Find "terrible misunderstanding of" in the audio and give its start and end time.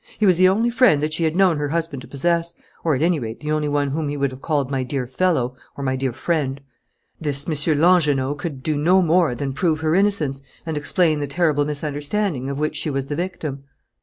11.27-12.57